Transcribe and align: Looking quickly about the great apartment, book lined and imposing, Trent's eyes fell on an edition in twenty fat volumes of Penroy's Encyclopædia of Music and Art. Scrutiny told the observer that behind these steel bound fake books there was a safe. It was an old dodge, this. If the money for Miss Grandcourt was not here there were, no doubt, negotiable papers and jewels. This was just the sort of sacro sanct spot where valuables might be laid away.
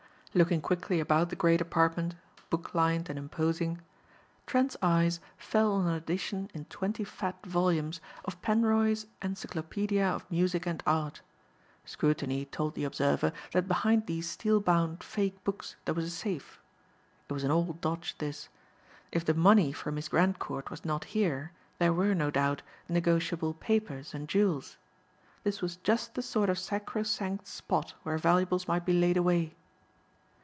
Looking 0.33 0.61
quickly 0.61 1.01
about 1.01 1.29
the 1.29 1.35
great 1.35 1.59
apartment, 1.59 2.15
book 2.49 2.73
lined 2.73 3.09
and 3.09 3.19
imposing, 3.19 3.81
Trent's 4.47 4.77
eyes 4.81 5.19
fell 5.37 5.73
on 5.73 5.87
an 5.87 5.93
edition 5.95 6.49
in 6.53 6.63
twenty 6.69 7.03
fat 7.03 7.45
volumes 7.45 7.99
of 8.23 8.41
Penroy's 8.41 9.07
Encyclopædia 9.21 10.05
of 10.09 10.31
Music 10.31 10.65
and 10.65 10.81
Art. 10.87 11.19
Scrutiny 11.83 12.45
told 12.45 12.75
the 12.75 12.85
observer 12.85 13.33
that 13.51 13.67
behind 13.67 14.05
these 14.07 14.29
steel 14.29 14.61
bound 14.61 15.03
fake 15.03 15.43
books 15.43 15.75
there 15.83 15.93
was 15.93 16.05
a 16.05 16.09
safe. 16.09 16.61
It 17.29 17.33
was 17.33 17.43
an 17.43 17.51
old 17.51 17.81
dodge, 17.81 18.17
this. 18.19 18.47
If 19.11 19.25
the 19.25 19.33
money 19.33 19.73
for 19.73 19.91
Miss 19.91 20.07
Grandcourt 20.07 20.71
was 20.71 20.85
not 20.85 21.03
here 21.03 21.51
there 21.77 21.91
were, 21.91 22.15
no 22.15 22.31
doubt, 22.31 22.61
negotiable 22.87 23.53
papers 23.55 24.13
and 24.13 24.29
jewels. 24.29 24.77
This 25.43 25.61
was 25.61 25.75
just 25.75 26.13
the 26.15 26.21
sort 26.21 26.49
of 26.49 26.57
sacro 26.57 27.03
sanct 27.03 27.47
spot 27.47 27.95
where 28.03 28.17
valuables 28.17 28.65
might 28.65 28.85
be 28.85 28.93
laid 28.93 29.17
away. 29.17 29.55